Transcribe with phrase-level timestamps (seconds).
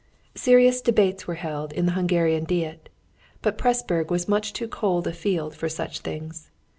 [0.33, 2.89] Serious debates were held in the Hungarian Diet.
[3.43, 6.49] But Pressburg was much too cold a field for such things.